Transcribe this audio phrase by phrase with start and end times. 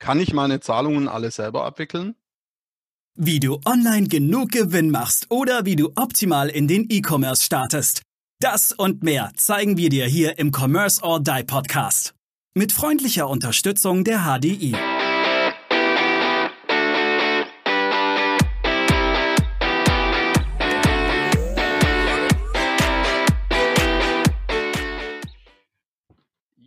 [0.00, 2.14] Kann ich meine Zahlungen alle selber abwickeln?
[3.16, 8.00] Wie du online genug Gewinn machst oder wie du optimal in den E-Commerce startest.
[8.40, 12.14] Das und mehr zeigen wir dir hier im Commerce or Die Podcast.
[12.54, 14.74] Mit freundlicher Unterstützung der HDI.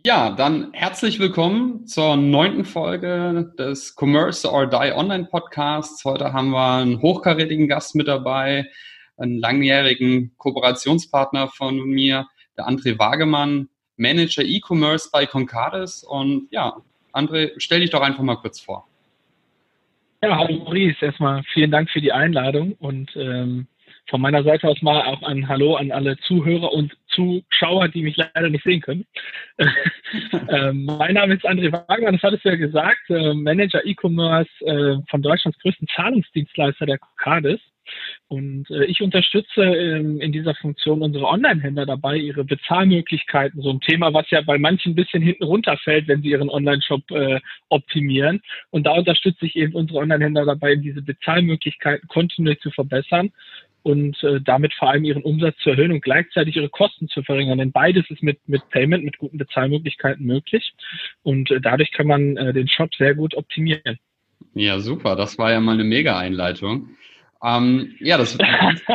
[0.06, 6.04] Ja, dann herzlich willkommen zur neunten Folge des Commerce or Die Online Podcasts.
[6.04, 8.70] Heute haben wir einen hochkarätigen Gast mit dabei,
[9.16, 12.26] einen langjährigen Kooperationspartner von mir,
[12.58, 16.04] der André Wagemann, Manager E-Commerce bei Concardis.
[16.04, 16.76] Und ja,
[17.14, 18.86] André, stell dich doch einfach mal kurz vor.
[20.22, 21.02] Ja, hallo Maurice.
[21.02, 23.68] Erstmal vielen Dank für die Einladung und ähm,
[24.08, 28.16] von meiner Seite aus mal auch ein Hallo an alle Zuhörer und Zuschauer, die mich
[28.16, 29.06] leider nicht sehen können.
[30.48, 34.96] ähm, mein Name ist André Wagner, das hattest du ja gesagt, äh, Manager E-Commerce äh,
[35.08, 37.60] von Deutschlands größten Zahlungsdienstleister der Cardis.
[38.28, 43.80] Und äh, ich unterstütze ähm, in dieser Funktion unsere Online-Händler dabei, ihre Bezahlmöglichkeiten, so ein
[43.80, 48.40] Thema, was ja bei manchen ein bisschen hinten runterfällt, wenn sie ihren Online-Shop äh, optimieren.
[48.70, 53.30] Und da unterstütze ich eben unsere Online-Händler dabei, diese Bezahlmöglichkeiten kontinuierlich zu verbessern
[53.84, 57.58] und äh, damit vor allem ihren Umsatz zu erhöhen und gleichzeitig ihre Kosten zu verringern.
[57.58, 60.72] Denn beides ist mit, mit Payment, mit guten Bezahlmöglichkeiten möglich.
[61.22, 63.98] Und äh, dadurch kann man äh, den Shop sehr gut optimieren.
[64.54, 65.16] Ja, super.
[65.16, 66.88] Das war ja mal eine Mega-Einleitung.
[67.44, 68.42] Ähm, ja, das ist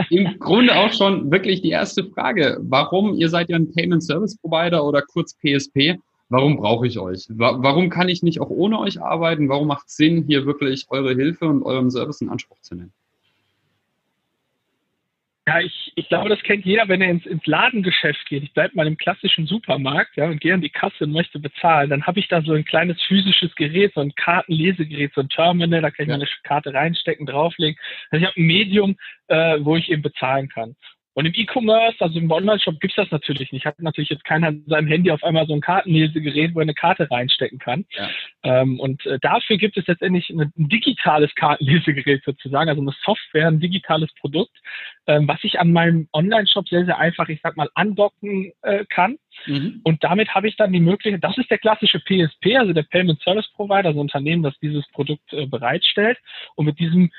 [0.09, 2.57] im Grunde auch schon wirklich die erste Frage.
[2.61, 7.27] Warum, ihr seid ja ein Payment Service Provider oder kurz PSP, warum brauche ich euch?
[7.29, 9.49] Warum kann ich nicht auch ohne euch arbeiten?
[9.49, 12.91] Warum macht es Sinn, hier wirklich eure Hilfe und euren Service in Anspruch zu nehmen?
[15.49, 18.43] Ja, ich, ich glaube, das kennt jeder, wenn er ins, ins Ladengeschäft geht.
[18.43, 21.89] Ich bleibe mal im klassischen Supermarkt ja, und gehe an die Kasse und möchte bezahlen.
[21.89, 25.81] Dann habe ich da so ein kleines physisches Gerät, so ein Kartenlesegerät, so ein Terminal,
[25.81, 26.17] da kann ich ja.
[26.17, 27.81] meine Karte reinstecken, drauflegen.
[28.11, 28.95] Also ich habe ein Medium,
[29.27, 30.75] äh, wo ich eben bezahlen kann.
[31.19, 33.65] Und im E-Commerce, also im Online-Shop, gibt's das natürlich nicht.
[33.65, 36.73] Hat natürlich jetzt keiner an seinem Handy auf einmal so ein Kartenlesegerät, wo er eine
[36.73, 37.83] Karte reinstecken kann.
[37.91, 38.09] Ja.
[38.43, 43.47] Ähm, und äh, dafür gibt es letztendlich ein, ein, digitales Kartenlesegerät sozusagen, also eine Software,
[43.47, 44.55] ein digitales Produkt,
[45.07, 49.17] ähm, was ich an meinem Online-Shop sehr, sehr einfach, ich sag mal, andocken äh, kann.
[49.45, 49.81] Mhm.
[49.83, 53.21] Und damit habe ich dann die Möglichkeit, das ist der klassische PSP, also der Payment
[53.21, 56.17] Service Provider, also Unternehmen, das dieses Produkt äh, bereitstellt.
[56.55, 57.11] Und mit diesem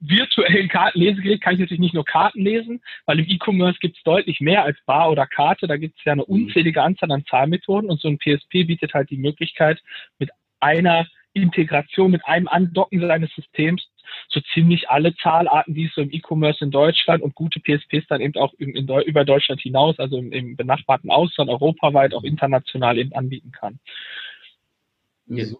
[0.00, 4.40] virtuellen Kartenlesegerät kann ich natürlich nicht nur Karten lesen, weil im E-Commerce gibt es deutlich
[4.40, 5.66] mehr als Bar oder Karte.
[5.66, 6.44] Da gibt es ja eine mhm.
[6.44, 9.80] unzählige Anzahl an Zahlmethoden und so ein PSP bietet halt die Möglichkeit,
[10.18, 10.30] mit
[10.60, 13.86] einer Integration, mit einem Andocken seines Systems
[14.28, 18.20] so ziemlich alle Zahlarten, die es so im E-Commerce in Deutschland und gute PSPs dann
[18.20, 22.98] eben auch in, in, über Deutschland hinaus, also im, im benachbarten Ausland, europaweit, auch international
[22.98, 23.78] eben anbieten kann.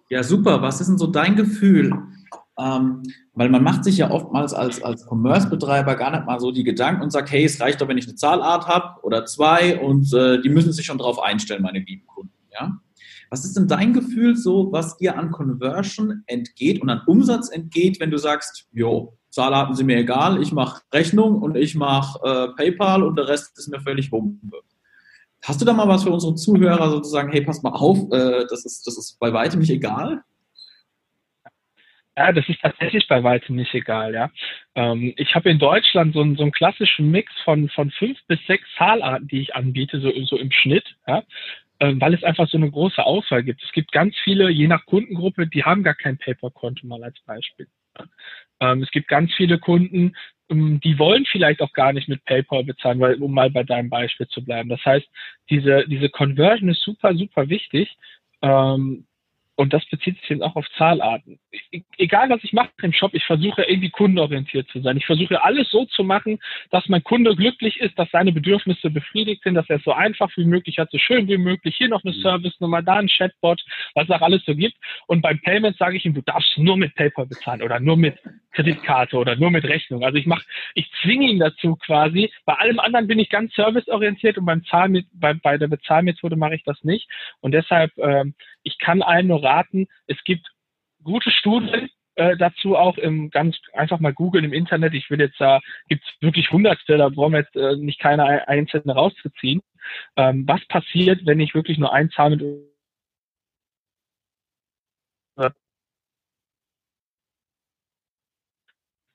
[0.08, 0.62] Ja, super.
[0.62, 1.92] Was ist denn so dein Gefühl?
[2.60, 3.02] Ähm,
[3.34, 7.02] weil man macht sich ja oftmals als, als Commerce-Betreiber gar nicht mal so die Gedanken
[7.02, 10.40] und sagt, hey, es reicht doch, wenn ich eine Zahlart habe oder zwei und äh,
[10.42, 12.32] die müssen sich schon darauf einstellen, meine lieben Kunden.
[12.52, 12.78] Ja?
[13.30, 18.00] Was ist denn dein Gefühl so, was dir an Conversion entgeht und an Umsatz entgeht,
[18.00, 22.48] wenn du sagst, jo, Zahlarten sind mir egal, ich mache Rechnung und ich mache äh,
[22.56, 24.58] PayPal und der Rest ist mir völlig wumpe.
[25.42, 28.64] Hast du da mal was für unsere Zuhörer sozusagen, hey, pass mal auf, äh, das,
[28.64, 30.22] ist, das ist bei weitem nicht egal?
[32.20, 34.30] Ja, das ist tatsächlich bei weitem nicht egal, ja.
[34.74, 38.38] Ähm, ich habe in Deutschland so, einen, so einen klassischen Mix von, von fünf bis
[38.46, 41.22] sechs Zahlarten, die ich anbiete, so, so im Schnitt, ja.
[41.80, 43.62] Ähm, weil es einfach so eine große Auswahl gibt.
[43.62, 47.68] Es gibt ganz viele, je nach Kundengruppe, die haben gar kein Paper-Konto mal als Beispiel.
[48.60, 50.14] Ähm, es gibt ganz viele Kunden,
[50.50, 53.90] ähm, die wollen vielleicht auch gar nicht mit PayPal bezahlen, weil, um mal bei deinem
[53.90, 54.68] Beispiel zu bleiben.
[54.68, 55.08] Das heißt,
[55.50, 57.96] diese, diese Conversion ist super, super wichtig.
[58.42, 59.06] Ähm,
[59.60, 61.38] und das bezieht sich eben auch auf Zahlarten.
[61.70, 64.96] E-, egal, was ich mache im Shop, ich versuche irgendwie kundenorientiert zu sein.
[64.96, 66.38] Ich versuche alles so zu machen,
[66.70, 70.30] dass mein Kunde glücklich ist, dass seine Bedürfnisse befriedigt sind, dass er es so einfach
[70.36, 71.76] wie möglich hat, so schön wie möglich.
[71.76, 72.22] Hier noch eine mhm.
[72.22, 73.60] Service-Nummer, da ein Chatbot,
[73.94, 74.78] was auch alles so gibt.
[75.06, 78.18] Und beim Payment sage ich ihm, du darfst nur mit PayPal bezahlen oder nur mit
[78.52, 80.04] Kreditkarte oder nur mit Rechnung.
[80.04, 80.44] Also ich mache,
[80.74, 82.32] ich zwinge ihn dazu quasi.
[82.44, 86.54] Bei allem anderen bin ich ganz serviceorientiert und beim Zahl bei, bei der Bezahlmethode mache
[86.54, 87.08] ich das nicht.
[87.40, 90.46] Und deshalb, ähm, ich kann allen nur raten, es gibt
[91.02, 94.94] gute Studien, äh, dazu auch im ganz einfach mal googeln im Internet.
[94.94, 98.48] Ich will jetzt da gibt es wirklich Hundertste, da brauchen wir jetzt äh, nicht keine
[98.48, 99.62] einzelne rauszuziehen.
[100.16, 102.42] Ähm, was passiert, wenn ich wirklich nur ein Zahl mit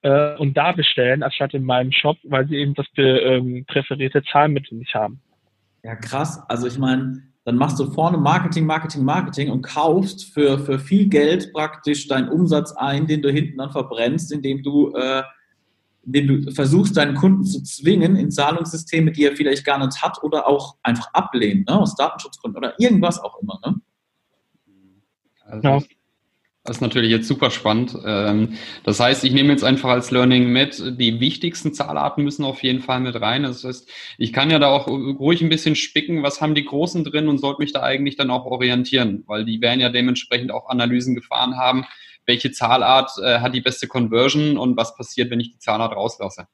[0.06, 4.78] äh, und da bestellen, anstatt in meinem Shop, weil sie eben das ähm, präferierte Zahlmittel
[4.78, 5.20] nicht haben.
[5.82, 6.40] Ja, krass.
[6.48, 11.08] Also ich meine, dann machst du vorne Marketing, Marketing, Marketing und kaufst für, für viel
[11.08, 15.24] Geld praktisch deinen Umsatz ein, den du hinten dann verbrennst, indem du, äh,
[16.04, 20.22] indem du versuchst, deinen Kunden zu zwingen in Zahlungssysteme, die er vielleicht gar nicht hat
[20.22, 23.58] oder auch einfach ablehnt, ne, aus Datenschutzgründen oder irgendwas auch immer.
[23.64, 23.74] Ne?
[25.46, 25.95] Also, ja.
[26.66, 27.96] Das ist natürlich jetzt super spannend.
[28.04, 32.62] Ähm, das heißt, ich nehme jetzt einfach als Learning mit, die wichtigsten Zahlarten müssen auf
[32.62, 33.44] jeden Fall mit rein.
[33.44, 37.04] Das heißt, ich kann ja da auch ruhig ein bisschen spicken, was haben die Großen
[37.04, 40.68] drin und sollte mich da eigentlich dann auch orientieren, weil die werden ja dementsprechend auch
[40.68, 41.86] Analysen gefahren haben,
[42.26, 46.48] welche Zahlart äh, hat die beste Conversion und was passiert, wenn ich die Zahlart rauslasse.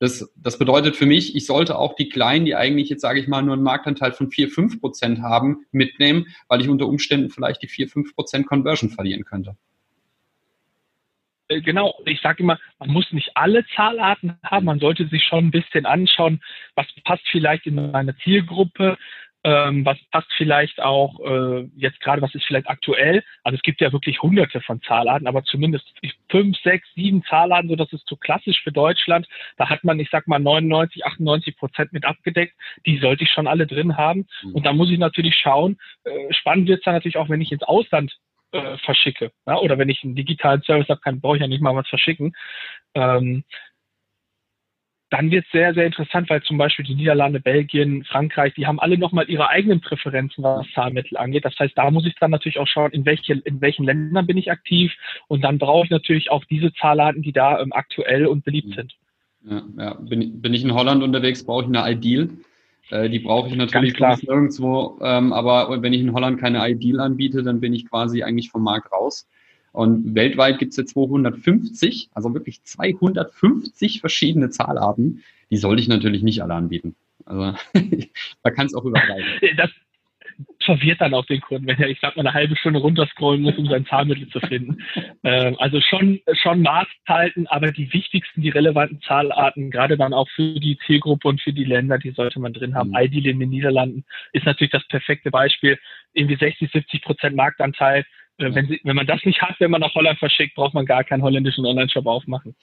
[0.00, 3.28] Das, das bedeutet für mich, ich sollte auch die Kleinen, die eigentlich jetzt, sage ich
[3.28, 7.62] mal, nur einen Marktanteil von 4, 5 Prozent haben, mitnehmen, weil ich unter Umständen vielleicht
[7.62, 9.56] die 4, 5 Prozent Conversion verlieren könnte.
[11.48, 15.46] Äh, genau, ich sage immer, man muss nicht alle Zahlarten haben, man sollte sich schon
[15.46, 16.40] ein bisschen anschauen,
[16.76, 18.96] was passt vielleicht in meine Zielgruppe,
[19.42, 23.24] ähm, was passt vielleicht auch äh, jetzt gerade, was ist vielleicht aktuell.
[23.42, 25.86] Also es gibt ja wirklich hunderte von Zahlarten, aber zumindest
[26.28, 29.26] fünf, sechs, sieben Zahlarten, so das ist so klassisch für Deutschland.
[29.56, 32.54] Da hat man, ich sag mal, 99, 98 Prozent mit abgedeckt.
[32.84, 34.26] Die sollte ich schon alle drin haben.
[34.42, 34.54] Mhm.
[34.56, 35.78] Und da muss ich natürlich schauen.
[36.04, 38.18] Äh, spannend wird es dann natürlich auch, wenn ich ins Ausland
[38.52, 39.32] äh, verschicke.
[39.46, 39.58] Ja?
[39.58, 42.34] Oder wenn ich einen digitalen Service habe, kann, brauche ich ja nicht mal was verschicken.
[42.94, 43.44] Ähm,
[45.10, 48.78] dann wird es sehr, sehr interessant, weil zum Beispiel die Niederlande, Belgien, Frankreich, die haben
[48.78, 51.44] alle nochmal ihre eigenen Präferenzen, was Zahlmittel angeht.
[51.44, 54.38] Das heißt, da muss ich dann natürlich auch schauen, in, welche, in welchen Ländern bin
[54.38, 54.92] ich aktiv.
[55.26, 58.74] Und dann brauche ich natürlich auch diese Zahlarten, die da ähm, aktuell und beliebt mhm.
[58.74, 58.96] sind.
[59.42, 59.94] Ja, ja.
[59.94, 62.28] Bin, bin ich in Holland unterwegs, brauche ich eine Ideal.
[62.90, 64.98] Äh, die brauche ich natürlich nirgendwo.
[65.02, 68.62] Ähm, aber wenn ich in Holland keine Ideal anbiete, dann bin ich quasi eigentlich vom
[68.62, 69.28] Markt raus.
[69.72, 75.22] Und weltweit gibt es jetzt 250, also wirklich 250 verschiedene Zahlarten.
[75.50, 76.96] Die sollte ich natürlich nicht alle anbieten.
[77.24, 77.56] Also
[78.42, 79.26] da kann es auch übertreiben.
[79.56, 79.70] Das
[80.64, 83.58] verwirrt dann auch den Kunden, wenn er, ich sag mal, eine halbe Stunde runterscrollen muss,
[83.58, 84.78] um sein Zahlmittel zu finden.
[85.22, 90.30] Ähm, also schon, schon Maß halten, aber die wichtigsten, die relevanten Zahlarten, gerade dann auch
[90.30, 92.88] für die Zielgruppe und für die Länder, die sollte man drin haben.
[92.88, 92.96] Mhm.
[92.96, 95.78] Ideal in den Niederlanden ist natürlich das perfekte Beispiel.
[96.14, 98.06] Irgendwie 60, 70 Prozent Marktanteil
[98.40, 100.86] äh, wenn, sie, wenn man das nicht hat, wenn man nach Holland verschickt, braucht man
[100.86, 102.54] gar keinen holländischen Online-Shop aufmachen.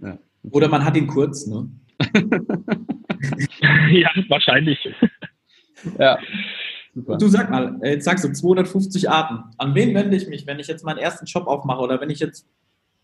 [0.00, 0.18] Ja.
[0.50, 1.68] Oder man hat ihn kurz, ne?
[3.90, 4.78] ja, wahrscheinlich.
[5.98, 6.18] ja.
[6.94, 7.16] Super.
[7.16, 9.44] Du sag mal, jetzt sagst du 250 Arten.
[9.56, 12.20] An wen wende ich mich, wenn ich jetzt meinen ersten Shop aufmache oder wenn ich
[12.20, 12.46] jetzt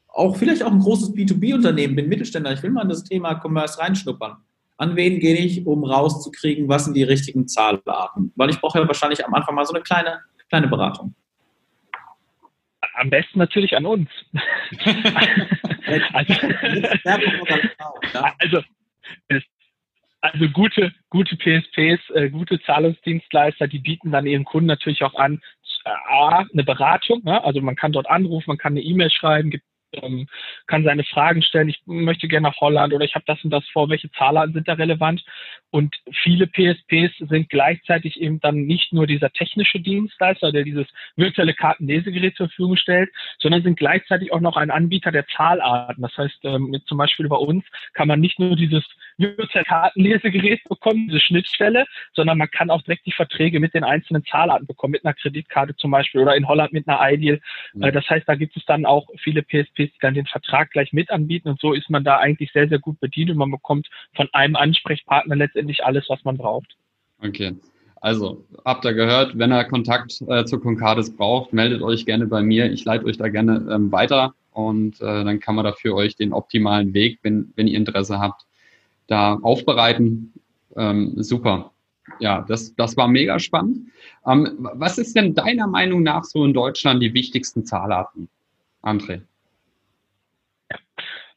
[0.08, 3.78] auch vielleicht auch ein großes B2B-Unternehmen bin, Mittelständler, ich will mal in das Thema Commerce
[3.78, 4.36] reinschnuppern.
[4.76, 8.32] An wen gehe ich, um rauszukriegen, was sind die richtigen Zahlarten?
[8.36, 11.14] Weil ich brauche ja wahrscheinlich am Anfang mal so eine kleine, kleine Beratung.
[12.98, 14.10] Am besten natürlich an uns.
[16.12, 16.34] also,
[19.28, 19.46] also,
[20.20, 25.40] also gute, gute PSPs, äh, gute Zahlungsdienstleister, die bieten dann ihren Kunden natürlich auch an,
[25.84, 27.42] äh, A, eine Beratung, ne?
[27.44, 30.26] also man kann dort anrufen, man kann eine E-Mail schreiben, gibt ähm,
[30.67, 33.67] kann seine Fragen stellen, ich möchte gerne nach Holland oder ich habe das und das
[33.73, 35.25] vor, welche Zahlen sind da relevant?
[35.70, 40.87] Und viele PSPs sind gleichzeitig eben dann nicht nur dieser technische Dienstleister, der dieses
[41.17, 46.02] virtuelle Kartenlesegerät zur Verfügung stellt, sondern sind gleichzeitig auch noch ein Anbieter der Zahlarten.
[46.02, 48.85] Das heißt, ähm, zum Beispiel bei uns kann man nicht nur dieses
[49.19, 54.25] virtuelle Kartenlesegerät bekommen, diese Schnittstelle, sondern man kann auch direkt die Verträge mit den einzelnen
[54.25, 57.40] Zahlarten bekommen, mit einer Kreditkarte zum Beispiel oder in Holland mit einer Ideal.
[57.75, 57.93] Mhm.
[57.93, 61.11] Das heißt, da gibt es dann auch viele PSPs, die dann den Vertrag gleich mit
[61.11, 64.28] anbieten und so ist man da eigentlich sehr, sehr gut bedient und man bekommt von
[64.32, 66.76] einem Ansprechpartner letztendlich alles, was man braucht.
[67.23, 67.56] Okay.
[68.00, 72.42] Also, habt ihr gehört, wenn ihr Kontakt äh, zu Concardis braucht, meldet euch gerne bei
[72.42, 72.70] mir.
[72.70, 76.32] Ich leite euch da gerne ähm, weiter und äh, dann kann man dafür euch den
[76.32, 78.42] optimalen Weg, wenn, wenn ihr Interesse habt,
[79.08, 80.32] da aufbereiten.
[80.76, 81.73] Ähm, super.
[82.20, 83.88] Ja, das, das war mega spannend.
[84.26, 88.28] Ähm, was ist denn deiner Meinung nach so in Deutschland die wichtigsten Zahlarten,
[88.82, 89.23] André?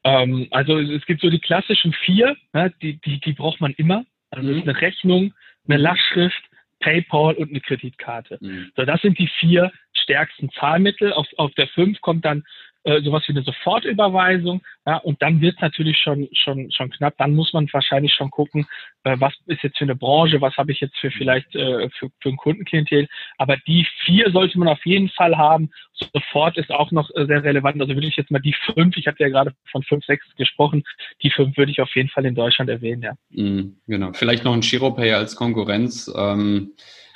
[0.03, 4.05] Ähm, also es gibt so die klassischen vier, ne, die, die, die braucht man immer.
[4.31, 4.57] Also mhm.
[4.57, 5.33] ist eine Rechnung,
[5.67, 6.41] eine Lastschrift,
[6.79, 8.37] PayPal und eine Kreditkarte.
[8.41, 8.71] Mhm.
[8.75, 11.13] So, das sind die vier stärksten Zahlmittel.
[11.13, 12.43] Auf, auf der fünf kommt dann
[12.83, 14.61] äh, sowas wie eine Sofortüberweisung.
[14.85, 17.15] Ja, und dann wird es natürlich schon, schon, schon knapp.
[17.17, 18.65] Dann muss man wahrscheinlich schon gucken,
[19.03, 22.09] äh, was ist jetzt für eine Branche, was habe ich jetzt für vielleicht äh, für,
[22.19, 23.07] für ein Kundenklientel.
[23.37, 25.69] Aber die vier sollte man auf jeden Fall haben.
[25.93, 27.79] Sofort ist auch noch äh, sehr relevant.
[27.81, 30.83] Also würde ich jetzt mal die fünf, ich hatte ja gerade von fünf, sechs gesprochen,
[31.21, 33.13] die fünf würde ich auf jeden Fall in Deutschland erwähnen, ja.
[33.29, 34.13] Mm, genau.
[34.13, 36.11] Vielleicht noch ein Giropay als Konkurrenz.
[36.17, 36.71] Ähm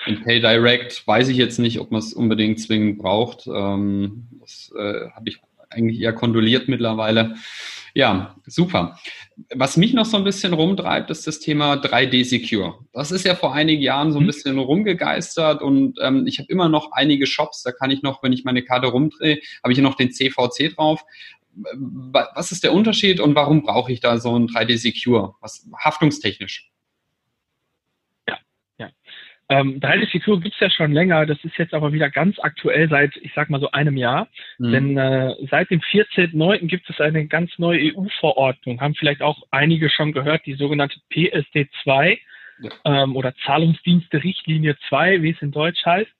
[0.05, 3.47] in PayDirect weiß ich jetzt nicht, ob man es unbedingt zwingend braucht.
[3.47, 5.39] Ähm, das äh, habe ich
[5.75, 7.35] eigentlich eher kondoliert mittlerweile.
[7.97, 8.99] Ja, super.
[9.55, 12.79] Was mich noch so ein bisschen rumtreibt, ist das Thema 3D Secure.
[12.91, 14.27] Das ist ja vor einigen Jahren so ein mhm.
[14.27, 18.33] bisschen rumgegeistert und ähm, ich habe immer noch einige Shops, da kann ich noch, wenn
[18.33, 21.05] ich meine Karte rumdrehe, habe ich noch den CVC drauf.
[21.53, 25.35] Was ist der Unterschied und warum brauche ich da so ein 3D Secure?
[25.39, 26.69] Was haftungstechnisch?
[29.47, 33.15] Ähm, 3D Secure gibt's ja schon länger, das ist jetzt aber wieder ganz aktuell seit,
[33.17, 34.27] ich sag mal so einem Jahr.
[34.57, 34.71] Mhm.
[34.71, 36.67] Denn äh, seit dem 14.09.
[36.67, 41.69] gibt es eine ganz neue EU-Verordnung, haben vielleicht auch einige schon gehört, die sogenannte PSD
[41.83, 42.19] 2
[42.59, 42.71] ja.
[42.85, 46.11] ähm, oder Zahlungsdienste Richtlinie 2, wie es in Deutsch heißt.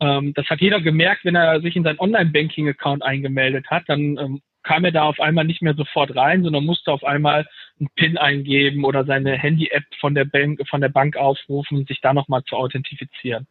[0.00, 4.42] Ähm, das hat jeder gemerkt, wenn er sich in sein Online-Banking-Account eingemeldet hat, dann ähm,
[4.64, 7.46] kam er da auf einmal nicht mehr sofort rein, sondern musste auf einmal
[7.84, 12.12] einen PIN eingeben oder seine Handy-App von der Bank, von der Bank aufrufen, sich da
[12.12, 13.46] nochmal zu authentifizieren.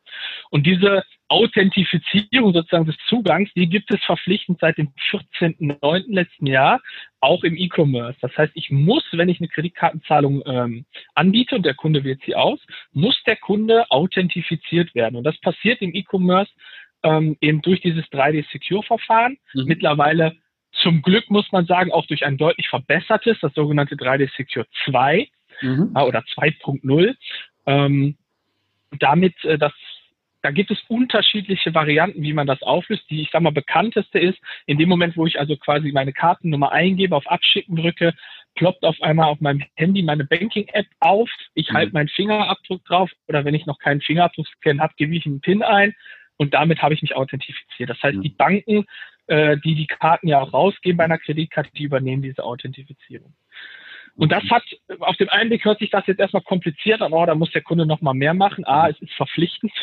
[0.50, 6.04] Und diese Authentifizierung sozusagen des Zugangs, die gibt es verpflichtend seit dem 14.09.
[6.08, 6.82] letzten Jahr,
[7.22, 8.18] auch im E-Commerce.
[8.22, 10.86] Das heißt, ich muss, wenn ich eine Kreditkartenzahlung ähm,
[11.16, 12.60] anbiete und der Kunde wählt sie aus,
[12.92, 15.16] muss der Kunde authentifiziert werden.
[15.16, 16.52] Und das passiert im E-Commerce
[17.04, 19.38] ähm, eben durch dieses 3D-Secure-Verfahren.
[19.54, 19.66] Mhm.
[19.66, 20.36] Mittlerweile
[20.84, 25.28] zum Glück muss man sagen, auch durch ein deutlich verbessertes, das sogenannte 3D Secure 2
[25.62, 25.94] mhm.
[25.96, 27.16] äh, oder 2.0.
[27.66, 28.18] Ähm,
[29.00, 29.72] damit, äh, das,
[30.42, 33.10] da gibt es unterschiedliche Varianten, wie man das auflöst.
[33.10, 36.72] Die, ich sag mal, bekannteste ist, in dem Moment, wo ich also quasi meine Kartennummer
[36.72, 38.14] eingebe, auf Abschicken drücke,
[38.56, 41.30] ploppt auf einmal auf meinem Handy meine Banking-App auf.
[41.54, 41.76] Ich mhm.
[41.76, 45.64] halte meinen Fingerabdruck drauf oder wenn ich noch keinen Fingerabdruckscan habe, gebe ich einen PIN
[45.64, 45.96] ein
[46.38, 47.90] und damit habe ich mich authentifiziert.
[47.90, 48.22] Das heißt, mhm.
[48.22, 48.86] die Banken
[49.28, 53.34] äh, die die Karten ja auch rausgeben bei einer Kreditkarte, die übernehmen diese Authentifizierung.
[54.16, 54.64] Und das hat,
[55.00, 57.64] auf dem einen Blick hört sich das jetzt erstmal kompliziert an, oh, da muss der
[57.64, 58.66] Kunde nochmal mehr machen.
[58.66, 59.74] A, es ist verpflichtend.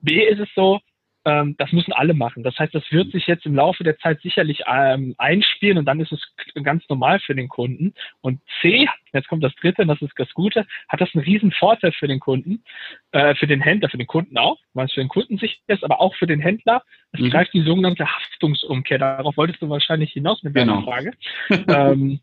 [0.00, 0.80] B, ist es so,
[1.26, 2.44] ähm, das müssen alle machen.
[2.44, 5.98] Das heißt, das wird sich jetzt im Laufe der Zeit sicherlich ähm, einspielen und dann
[5.98, 6.20] ist es
[6.62, 7.94] ganz normal für den Kunden.
[8.20, 11.50] Und C, jetzt kommt das dritte, und das ist das Gute, hat das einen riesen
[11.50, 12.62] Vorteil für den Kunden,
[13.10, 15.82] äh, für den Händler, für den Kunden auch, weil es für den Kunden sicher ist,
[15.82, 16.84] aber auch für den Händler.
[17.10, 17.30] Es mhm.
[17.30, 18.98] greift die sogenannte Haftungsumkehr.
[18.98, 20.84] Darauf wolltest du wahrscheinlich hinaus mit deiner genau.
[20.84, 21.12] Frage.
[21.68, 22.20] ähm,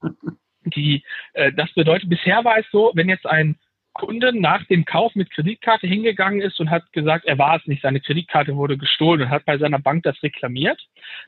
[0.75, 1.03] die,
[1.34, 3.58] äh, das bedeutet, bisher war es so, wenn jetzt ein
[3.93, 7.84] Kunde nach dem Kauf mit Kreditkarte hingegangen ist und hat gesagt, er war es nicht,
[7.84, 10.82] seine Kreditkarte wurde gestohlen und hat bei seiner Bank das reklamiert,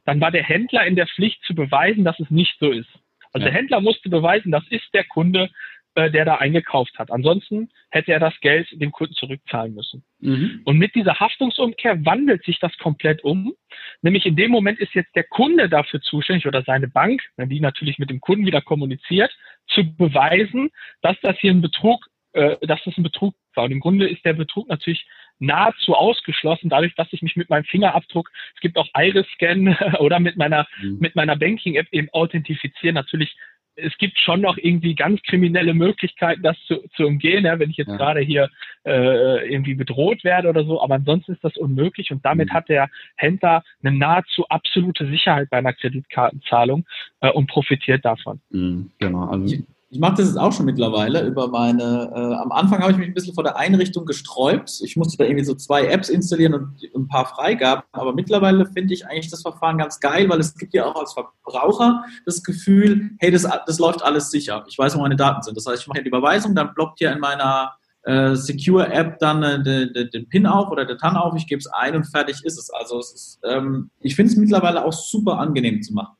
[0.06, 2.90] dann war der Händler in der Pflicht zu beweisen, dass es nicht so ist.
[3.34, 3.52] Also ja.
[3.52, 5.50] der Händler musste beweisen, das ist der Kunde,
[5.96, 7.12] äh, der da eingekauft hat.
[7.12, 10.04] Ansonsten hätte er das Geld dem Kunden zurückzahlen müssen.
[10.20, 10.62] Mhm.
[10.66, 13.54] Und mit dieser Haftungsumkehr wandelt sich das komplett um.
[14.02, 17.60] Nämlich in dem Moment ist jetzt der Kunde dafür zuständig oder seine Bank, wenn die
[17.60, 19.36] natürlich mit dem Kunden wieder kommuniziert,
[19.68, 20.70] zu beweisen,
[21.02, 23.64] dass das hier ein Betrug äh, dass das ein Betrug war.
[23.64, 25.08] Und im Grunde ist der Betrug natürlich
[25.40, 30.36] nahezu ausgeschlossen, dadurch, dass ich mich mit meinem Fingerabdruck, es gibt auch Iris-Scan oder mit
[30.36, 30.98] meiner, mhm.
[31.00, 32.94] mit meiner Banking-App eben authentifiziere.
[32.94, 33.38] Natürlich,
[33.76, 37.78] es gibt schon noch irgendwie ganz kriminelle Möglichkeiten, das zu, zu umgehen, ja, wenn ich
[37.78, 37.98] jetzt ja.
[37.98, 38.50] gerade hier
[38.86, 42.54] äh, irgendwie bedroht werde oder so, aber ansonsten ist das unmöglich und damit mhm.
[42.54, 46.86] hat der Händler eine nahezu absolute Sicherheit bei einer Kreditkartenzahlung
[47.22, 48.40] äh, und profitiert davon.
[48.50, 49.56] Mhm, genau, also
[49.96, 53.08] ich mache das jetzt auch schon mittlerweile über meine, äh, am Anfang habe ich mich
[53.08, 54.82] ein bisschen vor der Einrichtung gesträubt.
[54.84, 57.84] Ich musste da irgendwie so zwei Apps installieren und ein paar Freigaben.
[57.94, 61.14] Aber mittlerweile finde ich eigentlich das Verfahren ganz geil, weil es gibt ja auch als
[61.14, 64.66] Verbraucher das Gefühl, hey, das, das läuft alles sicher.
[64.68, 65.56] Ich weiß, wo meine Daten sind.
[65.56, 69.64] Das heißt, ich mache die Überweisung, dann blockt hier in meiner äh, Secure-App dann äh,
[69.64, 72.44] den, den, den PIN auf oder den TAN auf, ich gebe es ein und fertig
[72.44, 72.70] ist es.
[72.70, 76.18] Also es ist, ähm, ich finde es mittlerweile auch super angenehm zu machen.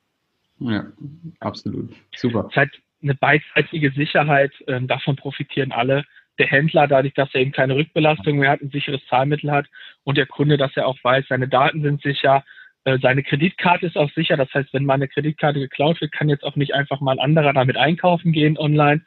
[0.60, 0.86] Ja,
[1.42, 1.92] absolut.
[2.16, 2.48] Super.
[2.56, 2.70] Seit,
[3.06, 6.04] eine beidseitige Sicherheit, äh, davon profitieren alle.
[6.38, 9.68] Der Händler, dadurch, dass er eben keine Rückbelastung mehr hat, ein sicheres Zahlmittel hat
[10.04, 12.44] und der Kunde, dass er auch weiß, seine Daten sind sicher,
[12.84, 14.36] äh, seine Kreditkarte ist auch sicher.
[14.36, 17.54] Das heißt, wenn meine Kreditkarte geklaut wird, kann jetzt auch nicht einfach mal ein anderer
[17.54, 19.02] damit einkaufen gehen online,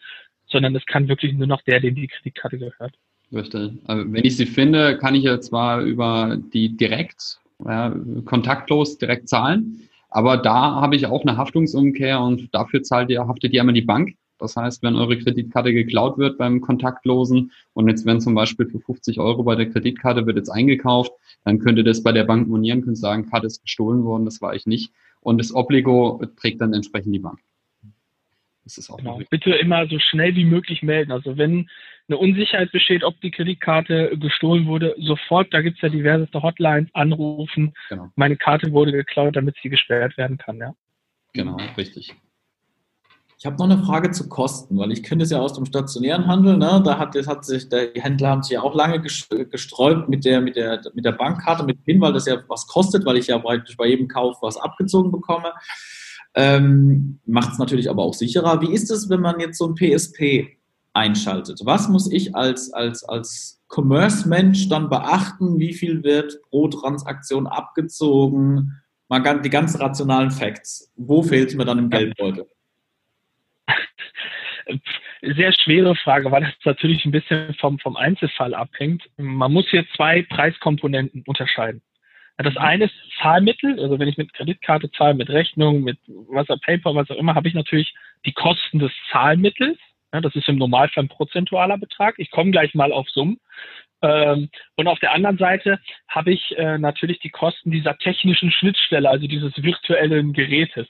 [0.47, 2.95] sondern es kann wirklich nur noch der, dem die Kreditkarte gehört.
[3.33, 3.73] Richtig.
[3.87, 9.29] Also wenn ich sie finde, kann ich ja zwar über die direkt, ja, kontaktlos direkt
[9.29, 9.89] zahlen.
[10.09, 13.83] Aber da habe ich auch eine Haftungsumkehr und dafür zahlt ihr, haftet ihr einmal die
[13.83, 14.15] Bank.
[14.39, 18.79] Das heißt, wenn eure Kreditkarte geklaut wird beim Kontaktlosen und jetzt wenn zum Beispiel für
[18.79, 21.13] 50 Euro bei der Kreditkarte wird jetzt eingekauft,
[21.45, 24.41] dann könnt ihr das bei der Bank monieren, könnt sagen, Karte ist gestohlen worden, das
[24.41, 24.93] war ich nicht.
[25.21, 27.41] Und das Obligo trägt dann entsprechend die Bank.
[28.69, 29.19] Das ist auch genau.
[29.31, 31.11] Bitte immer so schnell wie möglich melden.
[31.11, 31.71] Also wenn
[32.07, 36.91] eine Unsicherheit besteht, ob die Kreditkarte gestohlen wurde, sofort, da gibt es ja diverseste Hotlines,
[36.93, 38.11] anrufen, genau.
[38.15, 40.75] meine Karte wurde geklaut, damit sie gesperrt werden kann, ja.
[41.33, 42.15] Genau, richtig.
[43.39, 46.27] Ich habe noch eine Frage zu Kosten, weil ich kenne es ja aus dem stationären
[46.27, 46.59] Handel.
[46.59, 46.83] Ne?
[46.85, 50.43] Da hat, das hat sich, die Händler haben sich ja auch lange gesträubt mit der,
[50.43, 53.39] mit, der, mit der Bankkarte, mit PIN, weil das ja was kostet, weil ich ja
[53.39, 55.53] bei, bei jedem Kauf was abgezogen bekomme.
[56.39, 58.63] Ähm, macht es natürlich aber auch sicherer.
[58.63, 60.57] Wie ist es, wenn man jetzt so ein PSP
[60.93, 61.63] einschaltet?
[61.65, 65.59] Was muss ich als, als, als Commerce-Mensch dann beachten?
[65.59, 68.81] Wie viel wird pro Transaktion abgezogen?
[69.09, 70.93] Mal die ganzen rationalen Facts.
[70.95, 72.47] Wo fehlt es mir dann im Geldbeutel?
[75.23, 79.03] Sehr schwere Frage, weil das natürlich ein bisschen vom, vom Einzelfall abhängt.
[79.17, 81.83] Man muss hier zwei Preiskomponenten unterscheiden.
[82.39, 86.61] Das eine ist Zahlmittel, also wenn ich mit Kreditkarte zahle, mit Rechnung, mit was auch
[86.61, 89.79] Paper, was auch immer, habe ich natürlich die Kosten des Zahlmittels.
[90.13, 92.15] Ja, das ist im Normalfall ein prozentualer Betrag.
[92.19, 93.41] Ich komme gleich mal auf Summen.
[94.03, 99.11] Ähm, und auf der anderen Seite habe ich äh, natürlich die Kosten dieser technischen Schnittstelle,
[99.11, 100.87] also dieses virtuellen Gerätes.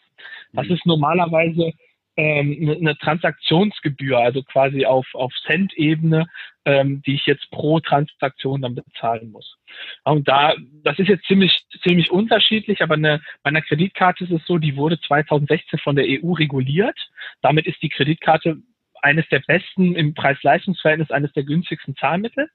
[0.53, 0.75] Das mhm.
[0.75, 1.73] ist normalerweise
[2.17, 6.27] ähm, eine Transaktionsgebühr, also quasi auf, auf Cent-Ebene,
[6.69, 9.57] ähm, die ich jetzt pro Transaktion dann bezahlen muss.
[10.05, 14.45] Und da, das ist jetzt ziemlich, ziemlich unterschiedlich, aber eine, bei einer Kreditkarte ist es
[14.45, 16.99] so, die wurde 2016 von der EU reguliert.
[17.41, 18.59] Damit ist die Kreditkarte
[19.01, 22.51] eines der besten im Preis-Leistungs-Verhältnis, eines der günstigsten Zahlmittel.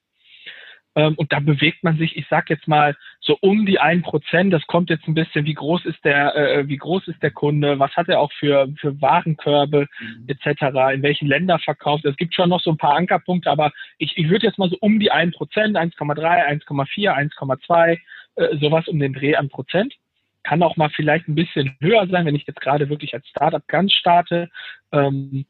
[0.96, 4.54] Ähm, und da bewegt man sich, ich sag jetzt mal, so um die ein Prozent.
[4.54, 7.80] Das kommt jetzt ein bisschen, wie groß ist der, äh, wie groß ist der Kunde,
[7.80, 10.28] was hat er auch für, für Warenkörbe mhm.
[10.28, 12.06] etc., in welchen Ländern verkauft.
[12.06, 14.78] Es gibt schon noch so ein paar Ankerpunkte, aber ich, ich würde jetzt mal so
[14.82, 18.00] um die ein Prozent, 1,3, 1,4, 1,2,
[18.36, 19.96] äh, sowas um den Dreh an Prozent.
[20.44, 23.66] Kann auch mal vielleicht ein bisschen höher sein, wenn ich jetzt gerade wirklich als Startup
[23.68, 24.50] ganz starte.
[24.92, 25.46] Ähm,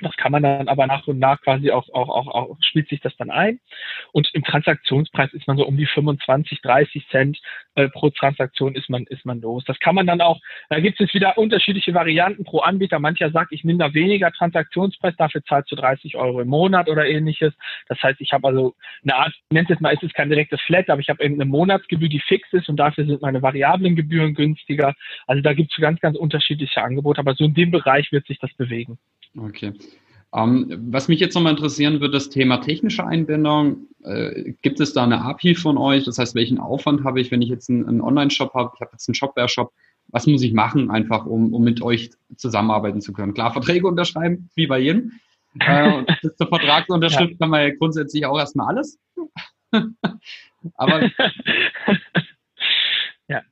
[0.00, 3.00] das kann man dann aber nach und nach quasi auch, auch, auch, auch spielt sich
[3.00, 3.58] das dann ein.
[4.12, 7.38] Und im Transaktionspreis ist man so um die 25, 30 Cent
[7.74, 9.64] äh, pro Transaktion ist man, ist man los.
[9.66, 13.00] Das kann man dann auch, da gibt es wieder unterschiedliche Varianten pro Anbieter.
[13.00, 17.06] Mancher sagt, ich nehme da weniger Transaktionspreis, dafür zahlst du 30 Euro im Monat oder
[17.06, 17.54] ähnliches.
[17.88, 20.90] Das heißt, ich habe also eine Art, nennt es mal, ist es kein direktes Flat,
[20.90, 24.34] aber ich habe eben eine Monatsgebühr, die fix ist und dafür sind meine variablen Gebühren
[24.34, 24.94] günstiger.
[25.26, 28.38] Also da gibt es ganz, ganz unterschiedliche Angebote, aber so in dem Bereich wird sich
[28.38, 28.98] das bewegen.
[29.40, 29.72] Okay.
[30.34, 33.86] Ähm, was mich jetzt nochmal interessieren wird, das Thema technische Einbindung.
[34.04, 36.04] Äh, gibt es da eine API von euch?
[36.04, 38.72] Das heißt, welchen Aufwand habe ich, wenn ich jetzt einen, einen Online-Shop habe?
[38.74, 39.72] Ich habe jetzt einen Shopware-Shop.
[40.08, 43.34] Was muss ich machen, einfach um, um mit euch zusammenarbeiten zu können?
[43.34, 45.12] Klar, Verträge unterschreiben, wie bei jedem.
[45.60, 47.38] Äh, bis zur Vertragsunterschrift ja.
[47.38, 48.98] kann man ja grundsätzlich auch erstmal alles.
[50.74, 51.02] Aber
[53.28, 53.42] ja.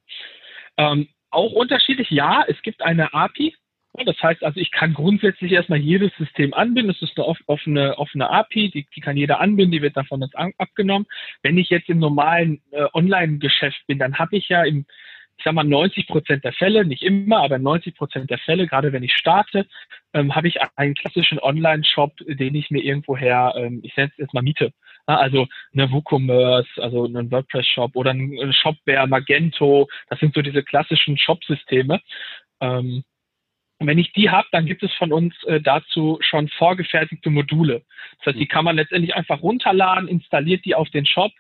[0.77, 3.55] Ähm, auch unterschiedlich, ja, es gibt eine API,
[4.05, 6.93] das heißt also, ich kann grundsätzlich erstmal jedes System anbinden.
[6.93, 10.23] Das ist eine offene, offene API, die, die kann jeder anbinden, die wird dann von
[10.23, 11.07] uns an, abgenommen.
[11.43, 14.87] Wenn ich jetzt im normalen äh, Online-Geschäft bin, dann habe ich ja im,
[15.39, 18.93] ich sag mal, 90 Prozent der Fälle, nicht immer, aber 90 Prozent der Fälle, gerade
[18.93, 19.67] wenn ich starte,
[20.13, 24.35] ähm, habe ich einen klassischen Online-Shop, den ich mir irgendwoher, ähm, ich nenne es jetzt
[24.35, 24.73] mal Miete.
[25.09, 30.63] Ja, also eine WooCommerce, also einen WordPress-Shop oder ein Shopware, Magento, das sind so diese
[30.63, 32.01] klassischen Shop-Systeme.
[32.61, 33.05] Ähm,
[33.79, 37.83] und wenn ich die habe, dann gibt es von uns äh, dazu schon vorgefertigte Module.
[38.19, 41.33] Das heißt, die kann man letztendlich einfach runterladen, installiert die auf den Shop.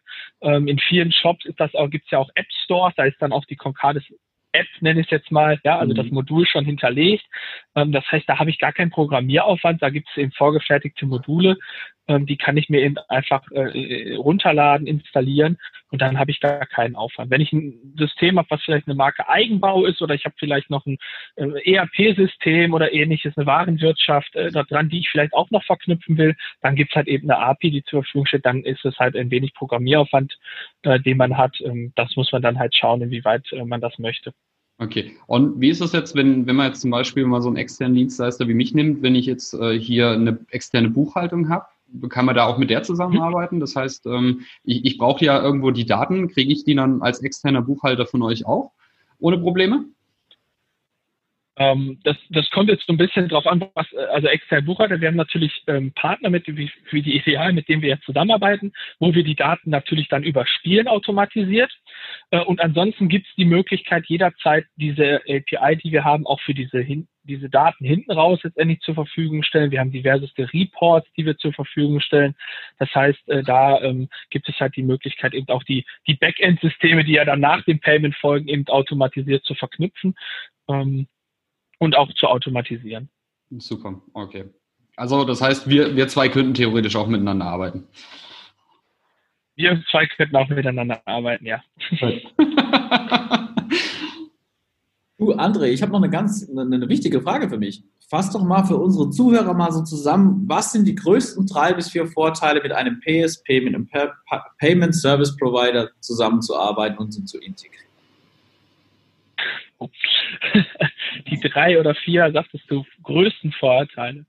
[0.42, 3.20] Ähm, in vielen Shops ist das auch, gibt es ja auch App Stores, da ist
[3.20, 4.04] dann auch die Concardis
[4.56, 5.96] App, nenne ich es jetzt mal, ja, also mhm.
[5.96, 7.24] das Modul schon hinterlegt.
[7.74, 11.56] Ähm, das heißt, da habe ich gar keinen Programmieraufwand, da gibt es eben vorgefertigte Module,
[12.08, 15.58] ähm, die kann ich mir eben einfach äh, runterladen, installieren
[15.90, 17.30] und dann habe ich gar keinen Aufwand.
[17.30, 20.70] Wenn ich ein System habe, was vielleicht eine Marke Eigenbau ist oder ich habe vielleicht
[20.70, 20.98] noch ein
[21.36, 26.36] äh, ERP-System oder ähnliches, eine Warenwirtschaft äh, dran, die ich vielleicht auch noch verknüpfen will,
[26.60, 29.16] dann gibt es halt eben eine API, die zur Verfügung steht, dann ist es halt
[29.16, 30.38] ein wenig Programmieraufwand,
[30.82, 31.60] äh, den man hat.
[31.60, 34.32] Ähm, das muss man dann halt schauen, inwieweit äh, man das möchte.
[34.78, 35.16] Okay.
[35.26, 37.94] Und wie ist das jetzt, wenn, wenn man jetzt zum Beispiel mal so einen externen
[37.94, 41.66] Dienstleister wie mich nimmt, wenn ich jetzt äh, hier eine externe Buchhaltung habe?
[42.08, 43.60] kann man da auch mit der zusammenarbeiten?
[43.60, 47.22] Das heißt, ähm, ich, ich brauche ja irgendwo die Daten, kriege ich die dann als
[47.22, 48.72] externer Buchhalter von euch auch
[49.18, 49.84] ohne Probleme?
[51.58, 55.08] Ähm, das, das kommt jetzt so ein bisschen drauf an, was, also externe Buchhalter, wir
[55.08, 59.14] haben natürlich ähm, Partner mit, wie, wie die Ideal, mit denen wir jetzt zusammenarbeiten, wo
[59.14, 61.72] wir die Daten natürlich dann überspielen automatisiert.
[62.30, 66.52] Äh, und ansonsten gibt es die Möglichkeit, jederzeit diese API, die wir haben, auch für
[66.52, 69.70] diese hin, diese Daten hinten raus letztendlich zur Verfügung stellen.
[69.70, 72.34] Wir haben diverseste Reports, die wir zur Verfügung stellen.
[72.78, 77.02] Das heißt, äh, da ähm, gibt es halt die Möglichkeit, eben auch die, die Backend-Systeme,
[77.04, 80.14] die ja dann nach dem Payment folgen, eben automatisiert zu verknüpfen
[80.68, 81.06] ähm,
[81.78, 83.08] und auch zu automatisieren.
[83.58, 84.46] Super, okay.
[84.96, 87.86] Also das heißt, wir, wir zwei könnten theoretisch auch miteinander arbeiten.
[89.54, 91.62] Wir zwei könnten auch miteinander arbeiten, ja.
[95.18, 97.82] Du, André, ich habe noch eine ganz eine, eine, wichtige Frage für mich.
[98.10, 101.88] Fass doch mal für unsere Zuhörer mal so zusammen, was sind die größten drei bis
[101.88, 103.88] vier Vorteile, mit einem PSP, mit einem
[104.58, 107.86] Payment Service Provider zusammenzuarbeiten und sie zu integrieren?
[111.40, 114.24] die drei oder vier, sagtest du, größten Vorurteile.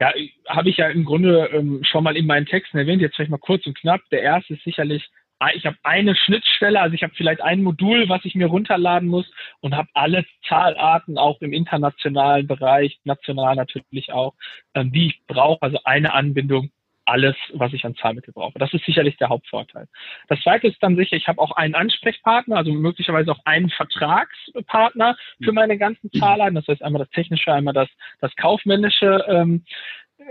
[0.00, 0.12] Ja,
[0.48, 3.38] habe ich ja im Grunde ähm, schon mal in meinen Texten erwähnt, jetzt vielleicht mal
[3.38, 4.02] kurz und knapp.
[4.10, 8.08] Der erste ist sicherlich, ah, ich habe eine Schnittstelle, also ich habe vielleicht ein Modul,
[8.08, 9.30] was ich mir runterladen muss
[9.60, 14.34] und habe alle Zahlarten auch im internationalen Bereich, national natürlich auch,
[14.74, 16.70] ähm, die ich brauche, also eine Anbindung
[17.06, 18.58] alles, was ich an Zahlmittel brauche.
[18.58, 19.86] Das ist sicherlich der Hauptvorteil.
[20.28, 25.16] Das zweite ist dann sicher, ich habe auch einen Ansprechpartner, also möglicherweise auch einen Vertragspartner
[25.42, 26.56] für meine ganzen Zahlarten.
[26.56, 27.88] Das heißt einmal das Technische, einmal das,
[28.20, 29.64] das Kaufmännische ähm,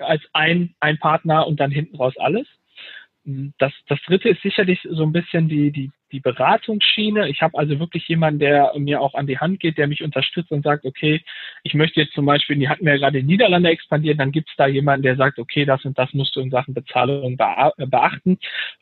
[0.01, 2.47] als ein, ein Partner und dann hinten raus alles.
[3.57, 7.29] Das, das dritte ist sicherlich so ein bisschen die, die die Beratungsschiene.
[7.29, 10.51] Ich habe also wirklich jemanden, der mir auch an die Hand geht, der mich unterstützt
[10.51, 11.21] und sagt, okay,
[11.63, 14.55] ich möchte jetzt zum Beispiel, die hatten ja gerade in Niederlande expandiert, dann gibt es
[14.55, 18.37] da jemanden, der sagt, okay, das und das musst du in Sachen Bezahlung beachten.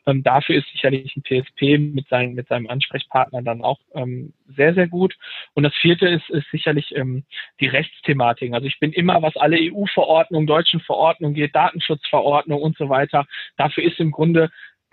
[0.06, 4.74] Ähm, dafür ist sicherlich ein PSP mit, seinen, mit seinem Ansprechpartner dann auch ähm, sehr,
[4.74, 5.14] sehr gut.
[5.54, 7.24] Und das vierte ist, ist sicherlich ähm,
[7.60, 8.52] die Rechtsthematik.
[8.52, 13.26] Also ich bin immer, was alle EU-Verordnungen, deutschen Verordnungen geht, Datenschutzverordnung und so weiter.
[13.56, 14.50] Dafür ist im Grunde äh,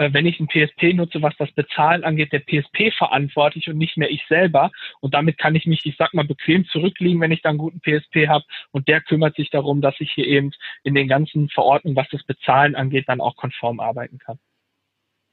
[0.10, 4.10] wenn ich ein PSP nutze, was das Bezahlen angeht, der PSP verantwortlich und nicht mehr
[4.10, 4.72] ich selber.
[5.00, 7.82] Und damit kann ich mich, ich sag mal, bequem zurücklegen, wenn ich dann einen guten
[7.82, 8.46] PSP habe.
[8.72, 10.52] Und der kümmert sich darum, dass ich hier eben
[10.84, 14.40] in den ganzen Verordnungen, was das Bezahlen angeht, dann auch konform arbeiten kann.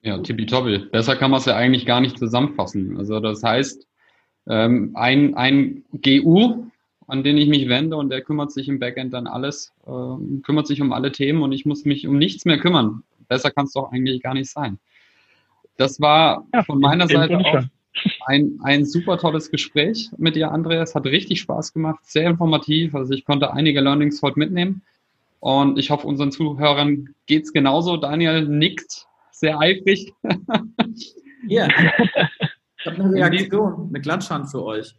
[0.03, 0.79] Ja, tippitoppi.
[0.91, 2.97] Besser kann man es ja eigentlich gar nicht zusammenfassen.
[2.97, 3.87] Also das heißt,
[4.47, 6.67] ähm, ein, ein GU,
[7.07, 10.67] an den ich mich wende und der kümmert sich im Backend dann alles, äh, kümmert
[10.67, 13.73] sich um alle Themen und ich muss mich um nichts mehr kümmern besser kann es
[13.73, 14.79] doch eigentlich gar nicht sein.
[15.77, 17.63] Das war ja, von meiner Seite auch
[18.27, 20.95] ein, ein super tolles Gespräch mit dir, Andreas.
[20.95, 22.95] Hat richtig Spaß gemacht, sehr informativ.
[22.95, 24.83] Also ich konnte einige Learnings heute mitnehmen.
[25.41, 27.97] Und ich hoffe, unseren Zuhörern geht es genauso.
[27.97, 30.13] Daniel nickt sehr eifrig.
[31.47, 31.69] Ja,
[32.79, 34.95] ich habe eine Reaktion, eine Klatschhand für euch.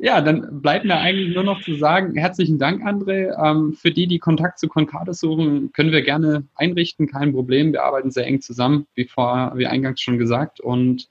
[0.00, 3.34] Ja, dann bleibt mir eigentlich nur noch zu sagen, herzlichen Dank, André.
[3.42, 7.72] Ähm, für die, die Kontakt zu Concardis suchen, können wir gerne einrichten, kein Problem.
[7.72, 10.60] Wir arbeiten sehr eng zusammen, wie, vor, wie eingangs schon gesagt.
[10.60, 11.08] Und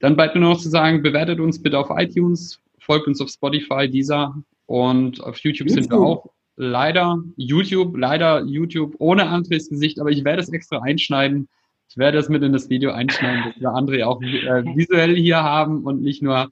[0.00, 3.28] dann bleibt mir nur noch zu sagen, bewertet uns bitte auf iTunes, folgt uns auf
[3.28, 4.34] Spotify, dieser
[4.66, 5.84] und auf YouTube, YouTube.
[5.84, 6.30] sind wir auch.
[6.56, 11.48] Leider YouTube, leider YouTube ohne Andres Gesicht, aber ich werde es extra einschneiden.
[11.88, 15.42] Ich werde es mit in das Video einschneiden, dass wir André auch äh, visuell hier
[15.42, 16.50] haben und nicht nur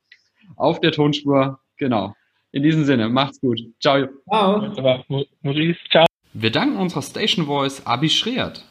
[0.56, 1.58] auf der Tonspur.
[1.78, 2.14] Genau.
[2.52, 3.60] In diesem Sinne, macht's gut.
[3.80, 4.06] Ciao.
[4.28, 5.04] Ciao.
[5.42, 6.06] Maurice, ciao.
[6.34, 8.64] Wir danken unserer Station Voice Abi Schreert.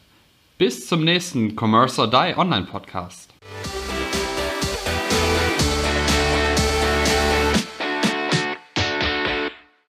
[0.58, 3.34] Bis zum nächsten Commerce or Die Online Podcast.